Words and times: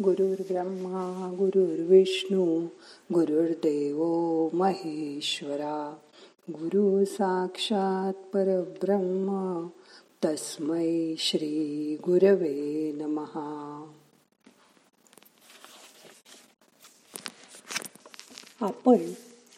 गुरुर्ब्रह्मा 0.00 1.34
गुरुर्विष्णू 1.38 2.66
गुरुर्देव 3.14 3.98
महेश्वरा. 4.52 5.96
गुरु 6.50 7.04
साक्षात 7.04 8.12
परब्रह्म 8.12 9.66
तस्मै 10.24 11.14
श्री 11.18 11.96
गुरवे 11.96 12.92
नमहा 12.92 13.90
आपण 18.60 18.96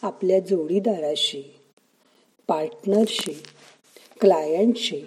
आपल्या 0.03 0.41
जोडीदाराशी 0.41 1.55
पार्टनरशी 2.49 3.43
क्लायंटशी 4.21 5.03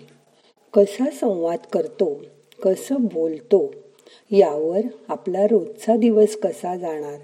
कसा 0.73 1.09
संवाद 1.09 1.59
करतो 1.73 2.13
कसं 2.63 2.95
बोलतो 3.01 3.86
यावर 4.31 4.79
आपला 5.07 5.43
रोजचा 5.43 5.95
दिवस 5.95 6.35
कसा 6.35 6.77
जाणार 6.77 7.19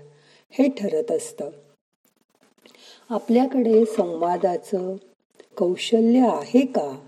हे 0.50 0.70
ठरत 0.70 1.12
असतं. 1.12 1.50
आपल्याकडे 3.10 3.86
संवादाचं 3.86 4.96
कौशल्य 5.58 6.20
आहे 6.20 6.66
का? 6.66 7.00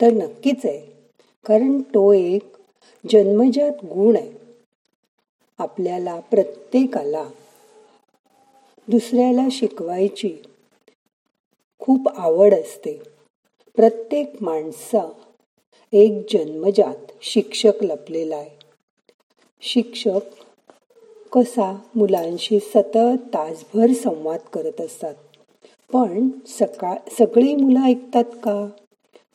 तर 0.00 0.12
नक्कीच 0.12 0.66
आहे. 0.66 1.08
कारण 1.44 1.80
तो 1.80 2.12
एक 2.12 2.42
जन्मजात 3.10 3.84
गुण 3.84 4.16
आहे. 4.16 4.32
आपल्याला 5.58 6.20
प्रत्येकाला 6.20 7.28
दुसऱ्याला 8.88 9.48
शिकवायची 9.50 10.36
खूप 11.78 12.08
आवड 12.08 12.54
असते. 12.54 13.02
प्रत्येक 13.76 14.32
माणसा 14.40 15.12
एक 15.92 16.12
जन्मजात 16.32 17.12
शिक्षक 17.22 17.72
लपलेला 17.82 18.36
आहे. 18.36 18.59
शिक्षक 19.62 20.20
कसा 21.32 21.76
मुलांशी 21.94 22.58
सतत 22.60 23.26
तासभर 23.34 23.92
संवाद 23.92 24.38
करत 24.52 24.80
असतात? 24.80 25.14
पण 25.92 26.28
सकाळ 26.46 26.96
सगळी 27.18 27.54
मुलं 27.54 27.80
ऐकतात 27.80 28.24
का? 28.24 28.66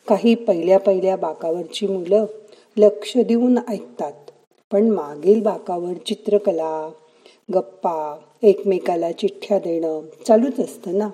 काही 0.08 0.36
पहिल्या 0.36 0.80
पहिल्या 0.80 1.16
बाकावरची 1.16 1.88
मुलं 1.88 2.26
लक्ष 2.78 3.18
देऊन 3.18 3.58
ऐकतात 3.70 4.32
पण 4.72 4.90
मागील 4.90 5.42
बाकावर 5.42 5.94
चित्रकला 5.94 6.90
गप्पा 7.54 8.18
एकमेकाला 8.44 9.12
चिठ्ठ्या 9.12 9.60
देणं 9.60 10.02
चालूच 10.28 10.60
असतं 10.60 10.98
ना? 10.98 11.10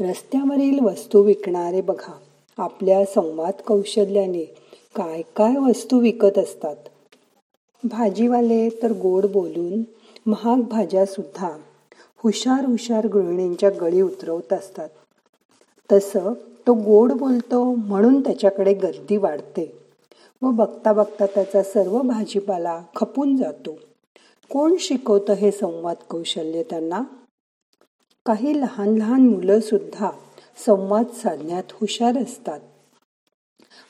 रस्त्यावरील 0.00 0.78
वस्तू 0.80 1.22
विकणारे 1.22 1.80
बघा 1.80 2.18
आपल्या 2.58 3.04
संवाद 3.04 3.54
कौशल्याने 3.66 4.44
काय 4.94 5.22
काय 5.36 5.56
वस्तू 5.56 5.98
विकत 5.98 6.38
असतात 6.38 6.76
भाजीवाले 7.84 8.68
तर 8.68 8.92
गोड 8.92 9.26
बोलून 9.26 9.82
महाग 10.26 10.60
भाज्या 10.60 11.06
सुद्धा 11.06 11.50
हुशार 12.16 12.64
हुशार 12.64 13.06
गृहिणींच्या 13.06 13.70
गळी 13.70 14.00
उतरवत 14.00 14.52
असतात. 14.52 14.88
तसं 15.92 16.32
तो 16.66 16.74
गोड 16.74 17.12
बोलतो 17.12 17.74
म्हणून 17.74 18.20
त्याच्याकडे 18.20 18.74
गर्दी 18.74 19.16
वाढते 19.16 19.78
व 20.42 20.50
बघता 20.50 20.92
बघता 20.92 21.26
त्याचा 21.26 21.62
सर्व 21.62 21.98
भाजीपाला 21.98 22.82
खपून 22.96 23.36
जातो. 23.36 23.78
कोण 24.50 24.74
शिकवतं 24.80 25.32
हे 25.32 25.50
संवाद 25.50 25.96
कौशल्य 26.10 26.62
त्यांना? 26.62 27.02
काही 28.26 28.60
लहान 28.60 28.94
लहान 28.94 29.20
मुलं 29.20 29.60
सुद्धा 29.60 30.10
संवाद 30.66 31.06
साधण्यात 31.06 31.64
हुशार 31.72 32.22
असतात. 32.22 32.60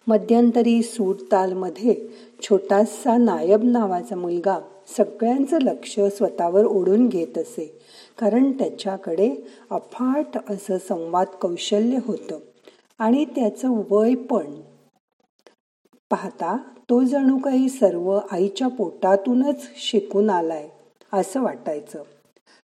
मध्यंतरी 0.07 0.83
सूट 0.83 1.17
तालमध्ये 1.33 2.09
छोटासा 2.43 3.17
नायब 3.17 3.65
नावाचा 3.65 4.17
मुलगा 4.17 4.59
सगळ्यांचं 4.97 5.59
लक्ष 5.61 6.01
स्वतःवर 6.01 6.65
ओढून 6.65 7.09
घेत 7.09 7.39
असे. 7.39 7.81
कारण 8.19 8.53
त्याच्याकडे 8.53 9.35
अफाट 9.71 10.39
असं 10.51 10.79
संवाद 10.79 11.27
कौशल्य 11.27 11.99
होतं. 12.07 12.39
आणि 12.99 13.25
त्याचं 13.25 13.83
वय 13.91 14.15
पण. 14.15 14.61
पाहता 16.11 16.57
तो 16.91 17.03
जणू 17.03 17.39
काही 17.39 17.69
सर्व 17.69 18.21
आईच्या 18.31 18.69
पोटातूनच 18.69 19.69
शिकून 19.77 20.31
आलाय 20.31 20.69
असं 21.13 21.43
वाटायचं. 21.43 22.03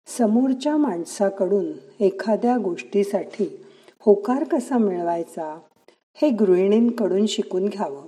समोरच्या 0.07 0.77
माणसाकडून 0.77 1.73
एखाद्या 2.01 2.57
गोष्टीसाठी 2.59 3.65
होकार 4.01 4.45
कसा 4.45 4.79
मिळवायचा? 4.79 5.59
हे 6.15 6.31
गृहिणींकडून 6.31 7.27
शिकून 7.27 7.69
घ्यावं. 7.69 8.03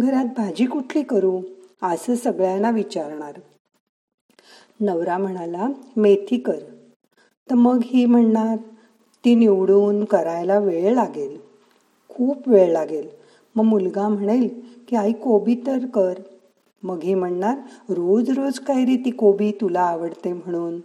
घरात 0.00 0.24
भाजी 0.24 0.66
कुठली 0.66 1.02
करू? 1.02 1.40
असं 1.82 2.14
सगळ्यांना 2.14 2.70
विचारणार. 2.70 3.32
नवरा 4.80 5.18
म्हणाला 5.18 5.66
मेथी 5.96 6.38
कर. 6.38 6.58
तर 7.50 7.54
मग 7.54 7.80
ही 7.84 8.06
म्हणणार 8.06 8.56
ती 9.24 9.34
निवडून 9.34 10.04
करायला 10.04 10.58
वेळ 10.58 10.94
लागेल. 10.94 11.36
खूप 12.08 12.48
वेळ 12.48 12.72
लागेल. 12.72 13.08
मग 13.56 13.64
मुलगा 13.64 14.08
म्हणेल 14.08 14.48
की 14.88 14.96
आई 14.96 15.12
कोबी 15.12 15.54
तर 15.66 15.86
कर. 15.86 16.14
मग 16.82 17.02
ही 17.02 17.14
म्हणणार 17.14 17.56
रोज 17.88 18.30
रोज 18.30 18.58
काय 18.58 18.84
रे 18.84 18.96
ती 18.96 19.10
कोबी 19.10 19.52
तुला 19.60 19.80
आवडते 19.80 20.32
म्हणून? 20.32 20.80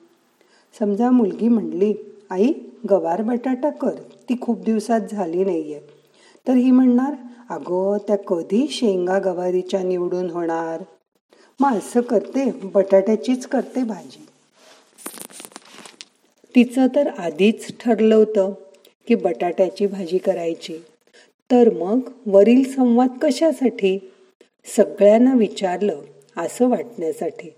समजा 0.80 1.12
मुलगी 1.12 1.48
म्हणली 1.48 1.94
आई 2.30 2.54
गवार 2.90 3.22
बटाटा 3.22 3.70
कर. 3.70 3.96
ती 4.30 4.36
खूप 4.42 4.60
दिवसात 4.64 5.02
झाली 5.12 5.44
नाहीये. 5.44 5.99
तर 6.48 6.54
ही 6.54 6.72
म्हणणार 6.72 7.14
अगं 7.50 7.98
त्या 8.08 8.18
कधी 8.18 8.68
शेंगा 8.68 9.20
गवारीच्या 9.20 9.84
निवडून 9.84 10.30
होणार? 10.30 10.84
मग 11.60 11.78
असं 11.78 12.02
करते 12.02 12.52
बटाट्याचीच 12.64 13.48
करते 13.48 13.84
भाजी. 13.84 14.26
तिचं 16.56 16.88
तर 16.88 17.08
आधीच 17.08 17.78
ठरलं 17.80 18.16
होतं 18.16 18.54
की 19.08 19.16
बटाट्याची 19.16 19.86
भाजी 19.88 20.18
करायची. 20.18 20.78
तर 21.52 21.74
मग 21.74 22.00
वरील 22.26 22.72
संवाद 22.74 23.10
कशासाठी? 23.22 24.12
सगळ्यांना 24.78 25.34
विचारलं 25.34 26.02
असं 26.38 26.70
वाटण्यासाठी. 26.70 27.54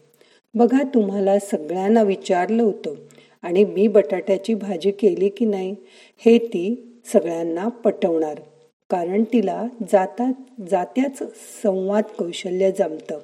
बघा 0.54 0.84
तुम्हाला 0.84 1.40
सगळ्यांना 1.40 2.02
विचारलं 2.02 2.64
होतं 2.64 2.94
आणि 3.42 3.66
मी 3.66 3.88
बटाट्याची 3.88 4.54
भाजी 4.54 4.92
केली 4.92 5.30
की 5.30 5.46
नाही 5.46 5.76
हे 6.18 6.38
ती 6.38 7.00
सगळ्यांना 7.14 7.68
पटवणार. 7.68 8.40
कारण 8.92 9.24
तिला 9.24 9.66
जाता 9.92 10.32
जात्याच 10.72 11.18
संवाद 11.64 12.04
कौशल्य 12.04 12.72
जमतं. 12.72 13.20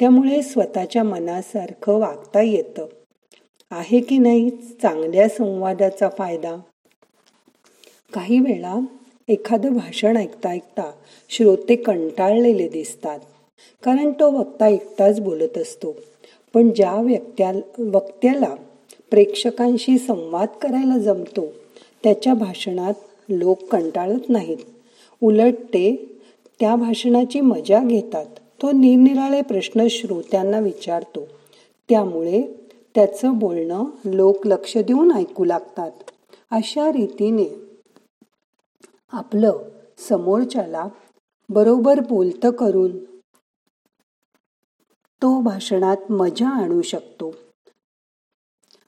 त्यामुळे 0.00 0.42
स्वतःच्या 0.42 1.02
मनासारखं 1.02 1.92
वागता 1.92 2.40
येतं. 2.40 2.86
आहे 3.70 4.00
की 4.00 4.18
नाही 4.18 4.50
चांगल्या 4.50 5.28
संवादाचा 5.28 6.08
फायदा? 6.18 6.56
काही 8.12 8.40
वेळा 8.40 8.80
एखादं 9.28 9.72
भाषण 9.72 10.16
ऐकता 10.16 10.48
ऐकता 10.48 10.92
श्रोते 11.28 11.76
कंटाळलेले 11.76 12.68
दिसतात. 12.68 13.18
कारण 13.82 14.10
तो 14.10 14.30
वक्ता 14.30 14.68
एकटाच 14.68 15.20
बोलत 15.20 15.58
असतो. 15.58 15.96
पण 16.54 16.70
ज्या 16.70 16.94
व्यक्त्या 16.94 17.52
वक्त्याला 17.78 18.54
प्रेक्षकांशी 19.10 19.98
संवाद 19.98 20.48
करायला 20.62 20.98
जमतो 20.98 21.46
त्याच्या 22.02 22.34
भाषणात 22.34 22.94
लोक 23.28 23.64
कंटाळत 23.64 24.28
नाहीत. 24.28 24.58
उलट 25.22 25.52
ते 25.52 26.18
त्या 26.60 26.76
भाषणाची 26.76 27.40
मजा 27.40 27.80
घेतात. 27.84 28.26
तो 28.62 28.70
निरनिराळे 28.70 29.42
प्रश्न 29.42 29.86
श्रोत्यांना 29.90 30.58
विचारतो. 30.58 31.20
त्यामुळे 31.88 32.42
त्याचं 32.94 33.38
बोलणं 33.38 33.84
लोक 34.04 34.46
लक्ष 34.46 34.78
देऊन 34.78 35.12
ऐकू 35.12 35.44
लागतात. 35.44 35.90
अशा 36.50 36.92
रीतीने 36.92 37.54
आपलं 39.12 39.58
समोरच्याला 39.98 40.88
बरोबर 41.48 42.00
बोलतं 42.00 42.50
करून 42.50 43.04
तो 45.22 45.40
भाषणात 45.40 46.12
मजा 46.12 46.48
आणू 46.48 46.82
शकतो. 46.82 47.34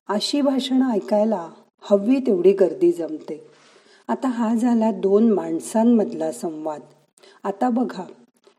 अशी 0.08 0.40
भाषणं 0.40 0.90
ऐकायला 0.90 1.50
हवी 1.80 2.18
तेवढी 2.18 2.52
गर्दी 2.52 2.92
जमते. 2.92 3.57
आता 4.08 4.28
हा 4.28 4.54
झाला 4.54 4.90
दोन 4.90 5.32
माणसांमधला 5.32 6.32
संवाद. 6.32 6.80
आता 7.44 7.70
बघा 7.70 8.04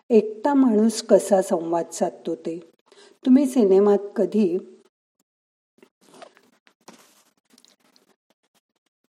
एकटा 0.09 0.53
माणूस 0.53 1.01
कसा 1.01 1.41
संवाद 1.41 1.85
साधतो 1.91 2.35
ते. 2.35 2.57
तुम्ही 3.25 3.45
सिनेमात 3.45 3.97
कधी 4.15 4.57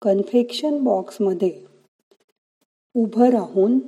कन्फेक्शन 0.02 0.84
बॉक्समध्ये 0.84 1.64
उभं 2.94 3.30
राहून 3.30 3.78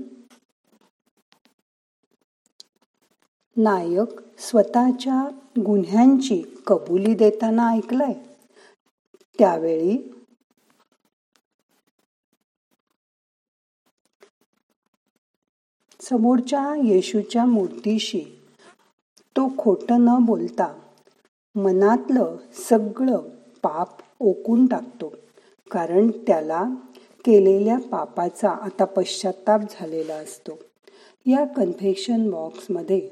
नायक 3.56 4.20
स्वतःच्या 4.38 5.24
गुन्ह्यांची 5.66 6.42
कबुली 6.66 7.14
देताना 7.14 7.70
ऐकलंय? 7.70 8.12
त्यावेळी 9.38 9.96
समोरच्या 16.02 16.75
येशूच्या 16.84 17.44
मूर्तीशी. 17.44 18.25
तो 19.20 19.52
खोटं 19.58 20.00
न 20.00 20.25
बोलता 20.25 20.78
मनातलं 21.54 22.37
सगळं 22.69 23.16
पाप 23.62 23.88
ओकून 24.20 24.66
टाकतो. 24.66 25.14
कारण 25.70 26.10
त्याला 26.10 26.64
केलेल्या 27.25 27.78
पापाचा 27.78 28.50
आता 28.50 28.84
पश्चाताप 28.84 29.60
झालेला 29.70 30.14
असतो. 30.14 30.58
या 31.26 31.44
कन्फेक्शन 31.44 32.31
बॉक्समध्ये 32.31 33.08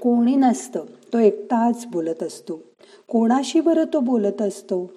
कोणी 0.00 0.36
नसतं 0.36 0.84
तो 1.12 1.18
एकटाच 1.18 1.86
बोलत 1.86 2.22
असतो. 2.22 2.56
कोणाशी 3.08 3.60
बरं 3.60 3.84
तो 3.92 4.00
बोलत 4.00 4.42
असतो? 4.42 4.90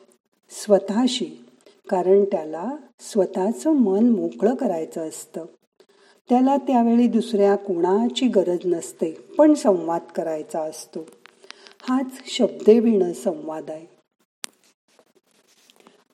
स्वतःशी. 0.49 1.45
कारण 1.89 2.23
त्याला 2.23 2.71
स्वतःचं 3.01 3.71
मन 3.71 4.09
मोकळं 4.09 4.55
करायचं 4.55 5.07
असतं. 5.07 5.45
त्याला 6.29 6.57
त्यावेळी 6.57 7.07
दुसऱ्या 7.07 7.55
कोणाची 7.55 8.27
गरज 8.27 8.59
नसते 8.65 9.11
पण 9.11 9.53
संवाद 9.53 10.01
करायचा 10.15 10.61
असतो. 10.61 10.99
हाच 11.81 12.11
शब्देविण 12.25 13.11
संवाद 13.11 13.71
आहे. 13.71 13.85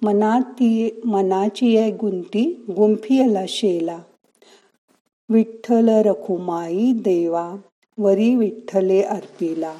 मनाती 0.01 1.01
मनाची 1.05 1.77
आहे 1.77 1.91
गुंती 1.91 2.65
गुंफियला 2.75 3.45
शेला. 3.47 3.99
विठ्ठल 5.29 5.89
रखुमाई 5.89 6.93
देवा 6.93 7.55
वरी 7.97 8.35
विठ्ठले 8.35 9.01
अर्पिला. 9.01 9.77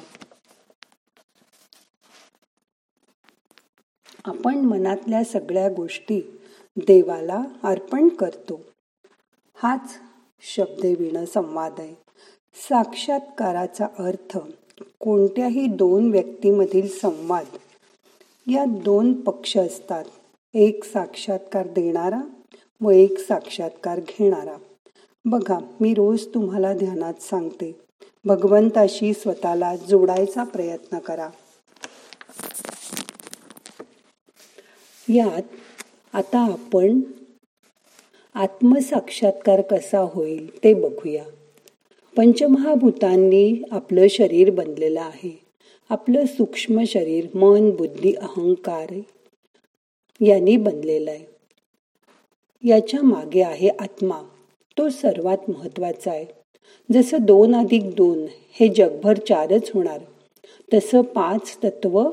आपण 4.24 4.58
मनातल्या 4.58 5.24
सगळ्या 5.24 5.68
गोष्टी 5.68 6.37
देवाला 6.86 7.42
अर्पण 7.64 8.08
करतो. 8.08 8.60
हाच 9.54 9.98
शब्देविण 10.40 11.24
संवाद 11.24 11.74
आहे. 11.78 11.94
साक्षात्काराचा 12.54 13.86
अर्थ 13.98 14.38
कोणत्याही 15.00 15.66
दोन 15.66 16.10
व्यक्तीमधील 16.10 16.88
संवाद. 16.88 17.46
या 18.50 18.64
दोन 18.64 19.20
पक्ष 19.20 19.56
असतात. 19.56 20.04
एक 20.54 20.84
साक्षात्कार 20.84 21.66
देणारा 21.66 22.20
व 22.80 22.90
एक 22.90 23.18
साक्षात्कार 23.18 24.00
घेणारा. 24.00 24.56
बघा 25.24 25.58
मी 25.80 25.94
रोज 25.94 26.26
तुम्हाला 26.26 26.72
ध्यानात 26.72 27.14
सांगते. 27.14 27.80
भगवंताशी 28.24 29.14
स्वतःला 29.14 29.76
जोडायचा 29.76 30.44
प्रयत्न 30.44 30.98
करा. 30.98 31.30
यात 35.08 35.42
आता 36.12 36.38
आपण 36.52 37.00
आत्मसाक्षात्कार 38.34 39.60
कसा 39.60 39.98
होईल 39.98 40.64
ते 40.64 40.74
बघूया. 40.74 41.24
पंचमहाभूतांनी 42.16 43.62
आपलं 43.70 44.06
शरीर 44.10 44.50
बनलेलं 44.50 45.00
आहे. 45.00 45.40
आपलं 45.90 46.26
सूक्ष्म 46.26 46.84
शरीर 46.84 47.26
मन 47.34 47.70
बुद्धी 47.70 48.14
अहंकार 48.14 49.00
यांनी 50.26 50.56
बनलेलं 50.56 51.10
आहे. 51.10 51.26
याच्या 52.68 53.02
मागे 53.02 53.42
आहे 53.42 53.68
आत्मा. 53.68 54.22
तो 54.78 54.88
सर्वात 54.88 55.50
महत्त्वाचा 55.50 56.10
आहे. 56.10 56.26
जसं 56.92 57.16
दोन 57.20 57.54
अधिक 57.54 57.94
दोन 57.94 58.26
हे 58.30 58.68
जगभर 58.68 59.16
चारच 59.16 59.70
होणार 59.74 60.00
तसं 60.74 61.00
पाच 61.00 61.58
तत्व 61.64 62.10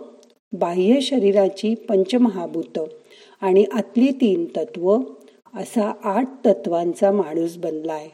बाह्य 0.54 1.02
शरीराची 1.02 1.76
पंचमहाभूत 1.76 2.80
आणि 3.42 3.66
आतली 3.72 4.12
तीन 4.12 4.46
तत्व 4.46 4.98
असा 5.54 5.94
आठ 6.04 6.30
तत्वांचा 6.46 7.12
माणूस 7.12 7.58
बनलाय. 7.58 8.10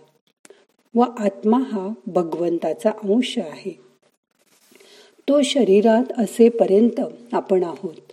व 0.96 1.02
आत्मा 1.02 1.58
हा 1.58 1.90
भगवंताचा 2.08 2.90
अंश 2.90 3.38
आहे. 3.38 3.80
तो 5.30 5.42
शरीरात 5.42 6.04
असेपर्यंत 6.18 7.02
आपण 7.34 7.64
आहोत. 7.64 8.12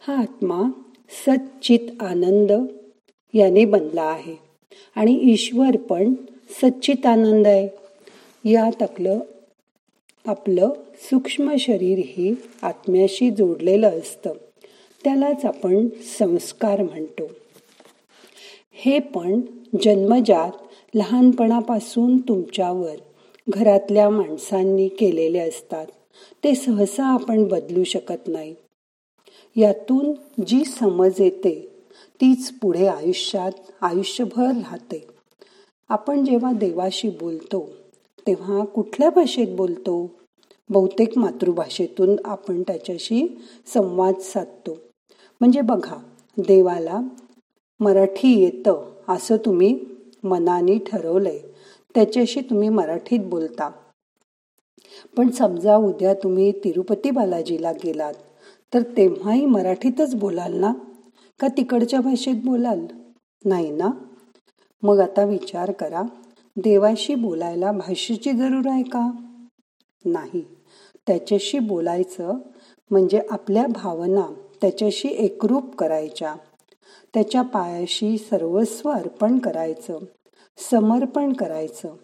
हा 0.00 0.16
आत्मा 0.16 0.62
सच्चित 1.26 2.02
आनंद 2.02 2.52
याने 3.34 3.64
बनला 3.64 4.02
आहे. 4.02 4.36
आणि 4.96 5.20
ईश्वर 5.22 5.76
पण 5.76 6.14
सच्चित 6.50 7.06
आनंद 7.06 7.46
आहे. 7.46 7.68
यात 8.50 8.82
आपलं 8.82 9.18
आपलं 10.26 10.68
सूक्ष्म 11.00 11.56
शरीरही 11.58 12.34
आत्म्याशी 12.62 13.30
जोडलेलं 13.30 13.88
असतं. 13.88 14.32
त्यालाच 15.04 15.44
आपण 15.44 15.88
संस्कार 16.18 16.82
म्हणतो. 16.82 17.30
हे 18.72 18.98
पण 18.98 19.40
जन्मजात 19.82 20.50
लहानपणापासून 20.94 22.18
तुमच्यावर 22.18 22.96
घरातल्या 23.48 24.10
माणसांनी 24.10 24.88
केलेले 24.88 25.38
असतात. 25.38 25.86
ते 26.44 26.54
सहसा 26.54 27.04
आपण 27.04 27.48
बदलू 27.48 27.84
शकत 27.84 28.28
नाही. 28.28 28.54
यातून 29.56 30.12
जी 30.46 30.64
समज 30.64 31.10
येते 31.18 31.68
तीच 32.14 32.52
पुढे 32.52 32.86
आयुष्यात 32.86 33.52
आयुष्यभर 33.80 34.46
राहते. 34.46 35.06
आपण 35.88 36.24
जेव्हा 36.24 36.52
देवाशी 36.52 37.08
बोलतो 37.08 37.68
तेव्हा 38.26 38.64
कुठल्या 38.64 39.10
भाषेत 39.10 39.48
बोलतो? 39.48 40.10
बहुतेक 40.70 41.18
मातृभाषेतून 41.18 42.16
आपण 42.24 42.62
त्याच्याशी 42.62 43.38
संवाद 43.66 44.14
साधतो. 44.14 44.78
म्हणजे 45.40 45.60
बघा 45.60 45.96
देवाला 46.38 47.00
मराठी 47.80 48.40
येतं 48.40 48.90
असं 49.08 49.36
तुम्ही 49.36 49.78
मनाने 50.24 50.78
ठरवलंय. 50.78 51.38
त्याच्याशी 51.94 52.40
तुम्ही 52.40 52.68
मराठीत 52.68 53.20
बोलता. 53.20 53.70
पण 55.16 55.30
समजा 55.30 55.76
उद्या 55.76 56.14
तुम्ही 56.14 56.52
तिरुपती 56.52 57.10
बालाजीला 57.10 57.72
गेलात 57.72 58.14
तर 58.74 58.82
तेव्हाही 58.82 59.46
मराठीतच 59.46 60.14
बोलाल 60.14 60.60
ना? 60.60 60.72
का 61.40 61.48
तिकडच्या 61.48 62.00
भाषेत 62.00 62.34
बोलाल? 62.44 62.86
नाही 63.44 63.70
ना? 63.70 63.90
मग 64.82 65.00
आता 65.00 65.24
विचार 65.24 65.72
करा 65.72 66.02
देवाशी 66.56 67.14
बोलायला 67.14 67.72
भाषेची 67.72 68.32
जरूर 68.32 68.68
आहे 68.68 68.82
का? 68.82 69.10
नाही. 70.04 70.44
त्याच्याशी 71.06 71.58
बोलायचं 71.58 72.38
म्हणजे 72.90 73.20
आपल्या 73.30 73.66
भावना 73.66 74.26
त्याच्याशी 74.62 75.08
एकरूप 75.08 75.74
करायच्या. 75.74 76.34
त्याच्या 77.14 77.42
पायाशी 77.42 78.18
सर्वस्व 78.18 78.90
अर्पण 78.90 79.38
करायचं. 79.38 79.98
समर्पण 80.70 81.32
करायचं. 81.32 81.94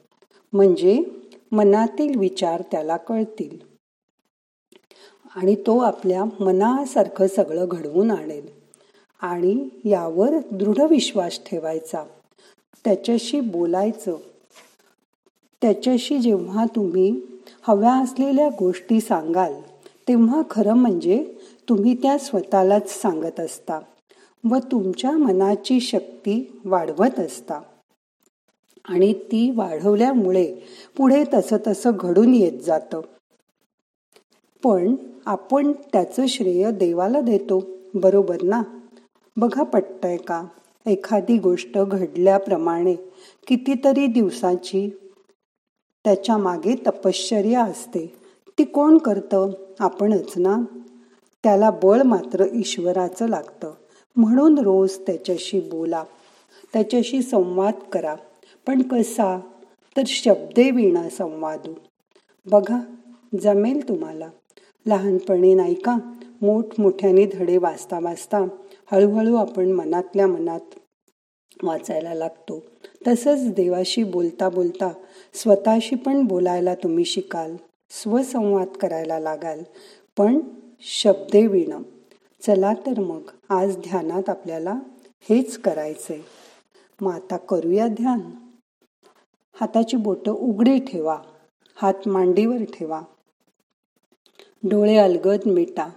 म्हणजे 0.53 1.03
मनातील 1.53 2.19
विचार 2.19 2.63
त्याला 2.73 2.97
कळतील. 2.97 3.59
आणि 5.37 5.55
तो 5.55 5.79
आपल्या 5.79 6.25
मनासारखं 6.25 7.27
सगळं 7.27 7.67
घडवून 7.71 8.11
आणेल. 8.11 8.47
आणि 9.21 9.69
यावर 9.85 10.31
दृढ 10.53 10.81
विश्वास 10.81 11.41
ठेवायचा. 11.47 12.05
त्याच्याशी 12.85 13.41
बोलायचं. 13.41 14.17
त्याच्याशी 15.63 16.19
जेव्हा 16.19 16.65
तुम्ही 16.65 17.21
हव्या 17.63 17.95
असलेल्या 17.95 18.49
गोष्टी 18.59 19.01
सांगाल 19.01 19.55
तेव्हा 20.09 20.43
खरं 20.51 20.73
म्हणजे 20.73 21.36
तुम्ही 21.69 21.95
त्या 21.95 22.19
स्वतःलाच 22.19 23.03
सांगत 23.03 23.41
असता 23.41 23.81
व 24.51 24.57
तुमच्या 24.57 25.11
मनाची 25.11 25.81
शक्ती 25.81 26.61
वाढवत 26.65 27.21
असता. 27.21 27.61
आणि 28.89 29.13
ती 29.13 29.51
वाढवल्यामुळे 29.51 30.55
पुढे 30.97 31.25
तसं 31.35 31.57
तसं 31.67 31.91
घडून 32.01 32.35
येत 32.35 32.61
जातं. 32.61 33.01
पण 34.65 34.95
आपण 35.27 35.73
त्याचं 35.73 36.27
श्रेय 36.27 36.71
देवाला 36.71 37.21
देतो 37.21 37.65
बरोबर 37.95 38.43
ना? 38.43 38.63
बघा 39.37 39.63
पटतंय 39.63 40.17
का? 40.17 40.45
एखादी 40.87 41.39
गोष्ट 41.39 41.79
घडल्याप्रमाणे 41.79 42.95
कितीतरी 43.47 44.07
दिवसाची 44.07 44.91
त्याच्यामागे 46.05 46.75
तपश्चर्या 46.87 47.65
असते. 47.65 48.15
ती 48.59 48.65
कोण 48.65 48.99
करतं? 48.99 49.51
आपणच 49.79 50.33
ना? 50.37 50.57
त्याला 51.43 51.71
बळ 51.71 52.03
मात्र 52.03 52.45
ईश्वराचं 52.55 53.29
लागतं. 53.29 53.75
म्हणून 54.17 54.59
रोज 54.59 54.99
त्याच्याशी 54.99 55.61
बोला. 55.61 56.05
त्याच्याशी 56.73 57.23
संवाद 57.23 57.75
करा. 57.93 58.15
पण 58.67 58.83
कसा? 58.83 59.41
तर 59.97 60.03
शब्दे 60.07 60.71
विणा 60.71 61.09
संवादू. 61.09 61.75
बघा 62.47 62.79
जमेल 63.41 63.89
तुम्हाला. 63.89 64.29
लहानपणी 64.87 65.55
नाही 65.55 65.75
का? 65.75 65.97
मोठमोठ्याने 66.43 67.27
धडे 67.27 67.59
वाचता 67.59 67.99
वाचता 67.99 68.39
हळूहळू 68.93 69.35
आपण 69.37 69.73
मनातल्या 69.73 70.27
मनात 70.27 70.61
वाचायला 71.63 72.15
लागतो. 72.15 72.63
तसंच 73.07 73.55
देवाशी 73.55 74.05
बोलता 74.05 74.49
बोलता 74.49 74.93
स्वतःशी 75.35 75.97
पण 75.97 76.23
बोलायला 76.25 76.75
तुम्ही 76.75 77.05
शिकाल. 77.05 77.57
स्वसंवाद 77.91 78.69
करायला 78.69 79.19
लागाल. 79.19 79.63
पण 80.17 80.39
शब्दे 80.89 81.47
विण 81.47 81.83
चला 82.43 82.73
तर 82.75 83.01
मग 83.01 83.23
आज 83.49 83.77
ध्यानात 83.77 84.29
आपल्याला 84.29 84.75
हेच 85.21 85.61
करायचंय. 85.61 86.21
मग 87.01 87.13
आता 87.13 87.37
करूया 87.37 87.89
ध्यान. 87.89 88.21
हाताची 89.61 89.97
बोटं 89.97 90.33
उघडी 90.33 90.79
ठेवा. 90.79 91.23
हात 91.75 92.09
मांडीवर 92.09 92.65
ठेवा. 92.65 93.03
डोळे 94.63 94.97
अलगद 94.97 95.49
मिटा. 95.49 95.89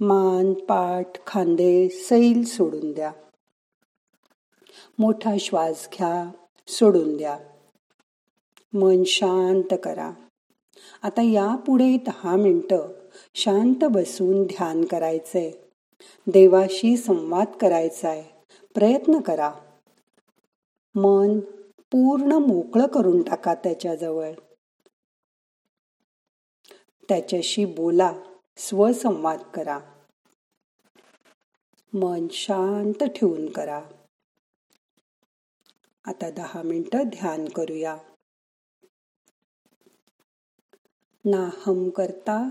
मान 0.00 0.52
पाठ 0.52 1.26
खांदे 1.26 1.88
सैल 1.88 2.44
सोडून 2.44 2.92
द्या. 2.92 3.12
मोठा 4.98 5.34
श्वास 5.40 5.88
घ्या 5.92 6.30
सोडून 6.68 7.16
द्या. 7.16 7.38
मन 8.72 9.04
शांत 9.04 9.74
करा. 9.82 10.10
आता 11.02 11.22
यापुढे 11.22 11.96
दहा 11.96 12.36
मिनटं 12.36 13.03
शांत 13.34 13.84
बसून 13.90 14.46
ध्यान 14.46 14.84
करायचंय. 14.84 15.50
देवाशी 16.26 16.96
संवाद 16.96 17.46
करायचाय. 17.60 18.22
प्रयत्न 18.74 19.20
करा. 19.20 19.54
मन 20.94 21.40
पूर्ण 21.78 22.32
मोकळं 22.32 22.86
करून 22.86 23.22
टाका 23.22 23.54
त्याच्याजवळ. 23.54 24.32
त्याच्याशी 27.08 27.64
बोला. 27.64 28.12
स्वसंवाद 28.56 29.40
करा. 29.54 29.80
मन 31.94 32.26
शांत 32.30 33.04
ठेवून 33.04 33.52
करा. 33.52 33.82
आता 36.04 36.30
दहा 36.30 36.62
मिनिटं 36.62 37.02
ध्यान 37.02 37.48
करूया. 37.48 37.96
नाहम 41.24 41.90
करता 41.90 42.50